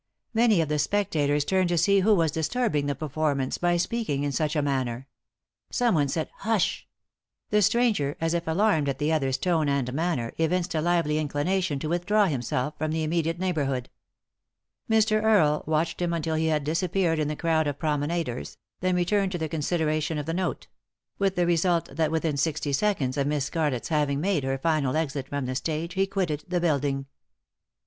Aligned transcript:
Many 0.33 0.61
of 0.61 0.67
the 0.67 0.77
specta 0.79 1.27
tors 1.27 1.45
turned 1.45 1.69
to 1.69 1.77
see 1.77 1.99
who 1.99 2.15
was 2.15 2.31
disturbing 2.31 2.87
the 2.87 2.95
perform 2.95 3.39
ance 3.39 3.59
by 3.59 3.77
speaking 3.77 4.23
in 4.23 4.31
such 4.31 4.55
a 4.55 4.61
manner. 4.63 5.07
Someone 5.69 6.07
said" 6.07 6.31
Hush 6.47 6.87
1" 7.51 7.57
The 7.57 7.61
stranger, 7.61 8.17
as 8.19 8.33
if 8.33 8.47
alarmed 8.47 8.89
at 8.89 8.97
the 8.97 9.13
other's 9.13 9.37
tone 9.37 9.69
and 9.69 9.93
manner, 9.93 10.33
evinced 10.39 10.73
a 10.73 10.81
lively 10.81 11.19
inclination 11.19 11.77
to 11.77 11.87
with 11.87 12.07
draw 12.07 12.25
himself 12.25 12.75
from 12.79 12.91
the 12.91 13.03
immediate 13.03 13.37
neighbourhood. 13.37 13.89
233 14.89 14.89
3i 14.89 14.89
9 14.89 14.89
iii^d 14.89 14.89
by 14.89 14.89
Google 14.89 14.89
THE 14.89 14.95
INTERRUPTED 14.95 14.95
KISS 14.95 15.05
Mr. 15.05 15.23
Earle 15.23 15.63
watched 15.67 16.01
him 16.01 16.13
until 16.13 16.35
he 16.35 16.45
had 16.47 16.63
disappeared 16.63 17.19
in 17.19 17.27
the 17.27 17.35
crowd 17.35 17.67
of 17.67 17.77
promenade™, 17.77 18.57
then 18.79 18.95
returned 18.95 19.31
to 19.33 19.37
the 19.37 19.49
considera 19.49 20.01
tion 20.01 20.17
of 20.17 20.25
the 20.25 20.33
note; 20.33 20.65
with 21.19 21.35
the 21.35 21.45
result 21.45 21.95
that 21.95 22.09
within 22.09 22.37
sixty 22.37 22.73
seconds 22.73 23.17
of 23.17 23.27
Miss 23.27 23.45
Scarlett's 23.45 23.89
having 23.89 24.19
made 24.19 24.43
her 24.43 24.57
final 24.57 24.95
exit 24.97 25.27
from 25.29 25.45
the 25.45 25.53
stage 25.53 25.93
he 25.93 26.07
quitted 26.07 26.43
the 26.47 26.59
building. 26.59 27.05